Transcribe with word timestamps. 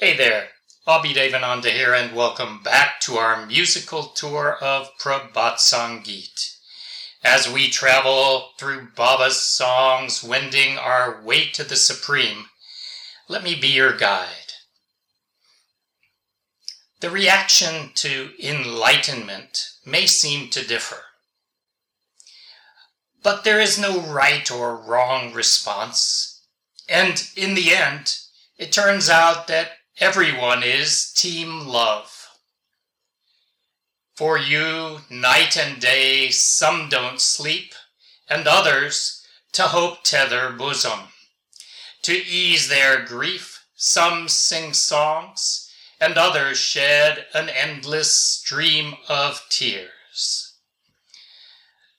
Hey 0.00 0.16
there, 0.16 0.48
Abhi 0.88 1.12
Devananda 1.12 1.70
here, 1.70 1.92
and 1.92 2.16
welcome 2.16 2.62
back 2.62 3.00
to 3.00 3.18
our 3.18 3.44
musical 3.44 4.04
tour 4.04 4.56
of 4.58 4.88
Prabhat 4.98 5.56
Sangeet. 5.56 6.56
As 7.22 7.52
we 7.52 7.68
travel 7.68 8.52
through 8.58 8.92
Baba's 8.96 9.38
songs, 9.38 10.24
wending 10.24 10.78
our 10.78 11.20
way 11.22 11.48
to 11.48 11.64
the 11.64 11.76
Supreme, 11.76 12.46
let 13.28 13.42
me 13.42 13.54
be 13.54 13.66
your 13.66 13.94
guide. 13.94 14.54
The 17.00 17.10
reaction 17.10 17.90
to 17.96 18.30
enlightenment 18.42 19.68
may 19.84 20.06
seem 20.06 20.48
to 20.52 20.66
differ. 20.66 21.02
But 23.22 23.44
there 23.44 23.60
is 23.60 23.78
no 23.78 24.00
right 24.00 24.50
or 24.50 24.76
wrong 24.76 25.34
response. 25.34 26.42
And 26.88 27.22
in 27.36 27.52
the 27.52 27.74
end, 27.74 28.16
it 28.56 28.72
turns 28.72 29.10
out 29.10 29.46
that 29.48 29.72
Everyone 30.00 30.62
is 30.62 31.12
Team 31.12 31.66
Love. 31.66 32.30
For 34.16 34.38
you, 34.38 35.00
night 35.10 35.58
and 35.58 35.78
day, 35.78 36.30
some 36.30 36.88
don't 36.88 37.20
sleep, 37.20 37.74
and 38.26 38.48
others 38.48 39.22
to 39.52 39.64
hope 39.64 40.02
tether 40.02 40.52
bosom. 40.52 41.00
To 42.04 42.14
ease 42.14 42.70
their 42.70 43.04
grief, 43.04 43.66
some 43.76 44.26
sing 44.30 44.72
songs, 44.72 45.70
and 46.00 46.16
others 46.16 46.56
shed 46.56 47.26
an 47.34 47.50
endless 47.50 48.10
stream 48.10 48.94
of 49.06 49.42
tears. 49.50 50.54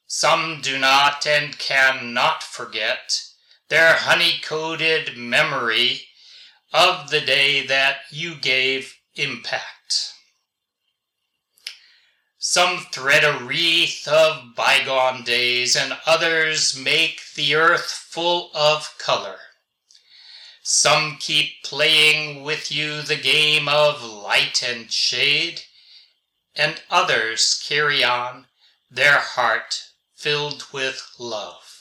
Some 0.07 0.61
do 0.63 0.79
not 0.79 1.27
and 1.27 1.55
cannot 1.59 2.41
forget 2.41 3.21
their 3.69 3.93
honey-coated 3.93 5.15
memory 5.17 6.07
of 6.73 7.09
the 7.09 7.21
day 7.21 7.65
that 7.65 7.97
you 8.11 8.35
gave 8.35 8.95
impact. 9.15 10.13
Some 12.37 12.79
thread 12.91 13.23
a 13.23 13.43
wreath 13.43 14.07
of 14.07 14.55
bygone 14.55 15.23
days, 15.23 15.75
and 15.75 15.97
others 16.05 16.75
make 16.75 17.21
the 17.35 17.55
earth 17.55 17.91
full 17.91 18.49
of 18.55 18.97
color. 18.97 19.37
Some 20.63 21.17
keep 21.19 21.63
playing 21.63 22.43
with 22.43 22.71
you 22.71 23.01
the 23.01 23.15
game 23.15 23.67
of 23.67 24.03
light 24.03 24.63
and 24.63 24.91
shade, 24.91 25.63
and 26.55 26.81
others 26.89 27.63
carry 27.67 28.03
on 28.03 28.47
their 28.89 29.19
heart 29.19 29.89
filled 30.15 30.65
with 30.71 31.07
love. 31.17 31.80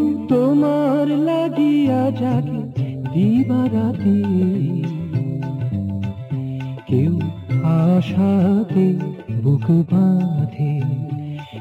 Thank 2.17 2.81
দিবারাতে। 3.13 4.15
কেউ 6.87 7.13
আশাতে 7.63 8.87
বুক 9.43 9.67
বাঁধে, 9.91 10.73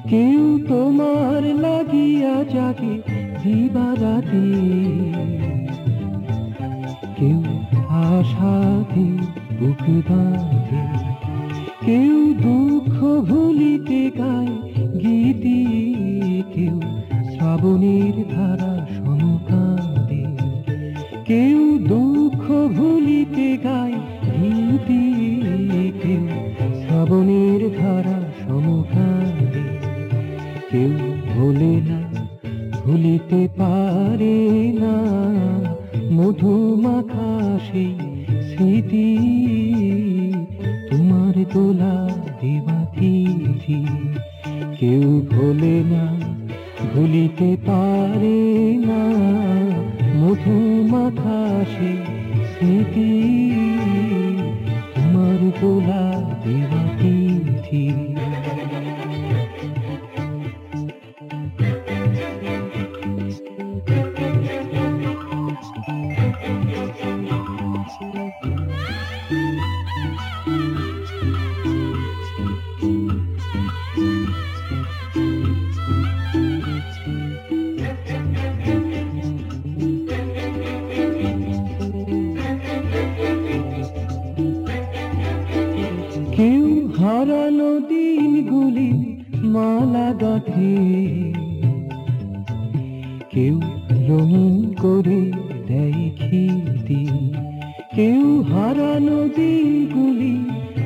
কেউ 0.08 0.58
তোমার 0.68 1.42
লাগিয়া 1.56 2.36
জাগে 2.54 2.94
দিবারাতে। 3.42 4.44
কেউ 7.18 7.42
আশাতে 7.88 9.06
বুক 9.58 9.84
বাঁধে, 10.10 10.82
কেউ 11.86 12.34
দুঃখ 12.34 12.96
ভুলিতে 13.28 14.10
গায় 14.18 14.54
গীতি, 15.00 15.60
কেউ 16.54 16.80
শ্রাবণের 17.32 18.16
ধারা 18.34 18.69
ভুলিতে 22.76 23.48
গায় 23.64 23.96
ভীতি 24.34 25.02
কেউ 26.02 26.24
শ্রাবণের 26.80 27.62
ধারা 27.78 28.18
সমকালে। 28.40 29.64
কেউ 30.70 30.94
ভোলে 31.30 31.74
না, 31.88 32.00
ভুলিতে 32.84 33.48
পারে 33.58 34.38
না, 34.72 34.94
মধুমাখা 36.12 37.30
সেই 37.72 37.94
স্মৃতি। 38.48 39.08
তোমার 40.90 41.34
তোলা 41.52 41.94
দেবা 42.40 42.78
তিথি, 42.98 43.80
কেউ 44.80 45.22
ভোলে 45.30 45.76
না, 45.92 46.04
ভুলিতে 46.94 47.56
পারে 47.66 48.40
না 48.88 49.02
মধু 50.20 50.56
মাথা 50.92 51.64
সে 51.64 52.19
স্মৃতি 52.60 53.10
তোমার 54.94 55.40
গোলা 55.60 56.04
দেওয়া 56.42 56.82
তিথি। 56.98 57.84
হারানো 70.40 70.79
কেউ 93.30 93.60
রঙিন 94.08 94.74
করে 94.82 95.22
দেয় 95.68 96.10
খিতি 96.16 97.02
কেউ 97.94 98.42
হারানো 98.42 99.18
দিনগুলি 99.36 100.34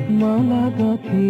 মালা 0.09 0.65
গাঁথে। 0.79 1.29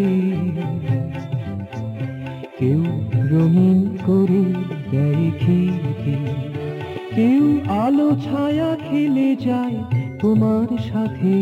কেউ 2.59 2.83
রঙিন 3.31 3.97
করে 4.05 4.43
দেয় 4.91 5.31
খিতি 5.39 6.15
কেউ 7.15 7.43
আলো 7.69 8.09
ছায়া 8.15 8.77
খেলে 8.89 9.35
যায় 9.35 9.77
তোমার 10.19 10.69
সাথে। 10.77 11.35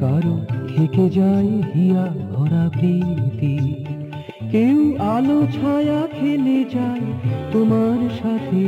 কারও 0.00 0.36
থেকে 0.68 1.10
যায় 1.10 1.52
হিয়া 1.74 2.06
ভরা 2.32 2.70
প্রীতি 2.78 3.54
কেউ 4.52 4.96
আলো 4.98 5.46
ছায়া 5.46 6.08
খেলে 6.12 6.64
যায় 6.74 7.00
তোমার 7.52 8.10
সাথে। 8.22 8.64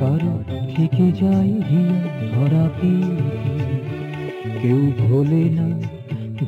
কারও 0.00 0.44
থেকে 0.76 1.12
যায় 1.12 1.48
হিয়া 1.48 2.14
প্রীতি 2.34 3.02
কেউ 4.62 4.92
ভোলে 4.98 5.50
না, 5.50 5.80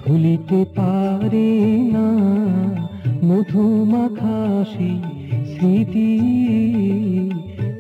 ভুলিতে 0.07 0.65
পারে 0.77 1.79
না। 1.93 2.07
মধুমাখা 3.25 4.65
সেই 4.65 5.01
স্মৃতি, 5.47 6.21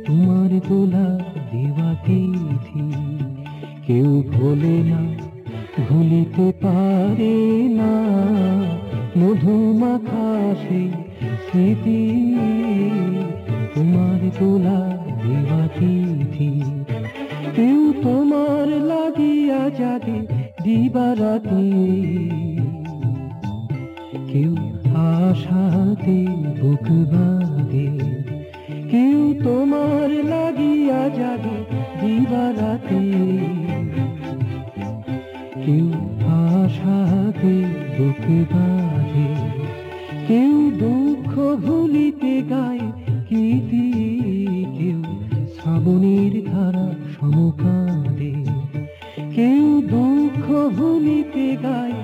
তোমার 0.06 0.60
তোলা 0.68 1.18
দেওয়া 1.52 1.94
তিথি। 2.06 2.92
কেউ 3.86 4.22
ভোলে 4.32 4.82
না, 4.90 5.14
ভুলিতে 5.88 6.52
পারে 6.62 7.68
না। 7.68 8.06
মধুমাখা 9.16 10.54
সেই 10.68 10.90
স্মৃতি, 11.20 12.10
তোমার 13.74 14.30
তোলা 14.38 14.98
দেওয়া 15.06 15.68
তিথি। 15.68 16.62
কেউ 17.56 17.92
তোমার 18.02 18.68
লাগিয়া 18.68 19.70
জাগে 19.70 20.26
দিবারাতে। 20.62 21.72
কেউ 24.32 24.56
আশাতে 24.96 26.26
বুক 26.60 27.14
বাঁধে। 27.14 27.98
কেউ 28.90 29.34
তোমার 29.44 30.10
লাগিয়া 30.10 31.08
যাবে 31.08 31.64
দিবারাতে। 32.00 33.18
কেউ 35.66 35.92
আশাতে 36.28 37.64
বুকে 37.98 38.44
বাঁধে। 38.54 39.05
কেউ 40.28 40.56
দুঃখ 40.78 41.32
ভুলিতে 41.64 42.34
গায় 42.50 42.84
কীতি 43.28 43.86
কেউ 44.78 45.00
শ্রাবণের 45.54 46.34
ধারা 46.44 46.86
সমকাঁদে 47.14 48.32
কেউ 49.34 49.66
দুঃখ 49.90 50.44
ভুলিতে 50.78 51.48
গায় 51.64 51.96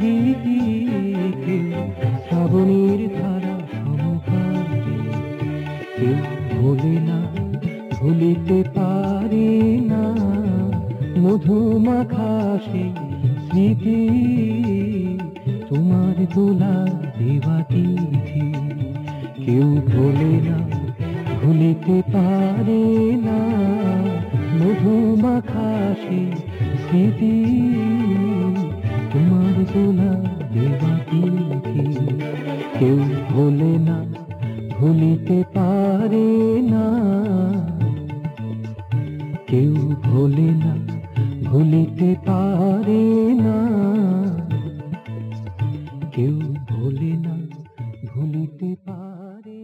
গীতি 0.00 0.60
কেউ 1.46 1.68
শ্রাবণের 2.26 3.00
ধারা 3.18 3.56
সমকাঁদে 3.72 4.96
কেউ 5.98 6.18
ভোলে 6.52 6.96
না, 7.08 7.18
ভুলিতে 7.94 8.58
পারে 8.76 9.50
না, 9.82 10.04
মধুমাখা 11.18 12.32
সেই 12.66 12.90
স্মৃতি। 13.44 14.00
তোমার 15.70 16.26
দোলা 16.34 16.86
দেবা 17.18 17.62
তিথি। 17.68 18.54
কেউ 19.44 19.62
ভোলে 19.62 20.50
না, 20.50 20.58
ভুলিতে 21.42 22.02
পারে 22.12 23.12
না। 23.16 23.48
মধুমাখা 24.56 25.94
সেই 26.08 26.26
স্মৃতি। 26.56 27.44
তোমার 29.12 29.64
দোলা 29.74 30.14
দেবা 30.54 30.98
তিথি। 31.10 31.94
কেউ 32.78 32.96
ভোলে 33.30 33.78
না, 33.78 34.04
ভুলিতে 34.78 35.44
পারে 35.54 36.60
না। 36.62 37.00
কেউ 39.46 39.74
ভোলে 40.02 40.50
না, 40.64 40.76
ভুলিতে 41.44 42.14
পারে 42.26 43.29
কেউ 46.12 46.36
ভোলে 46.68 47.12
না 47.16 47.36
ভুলিতে 48.06 48.70
পারে 48.86 49.59